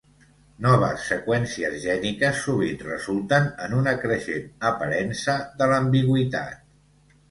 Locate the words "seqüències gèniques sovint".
1.09-2.83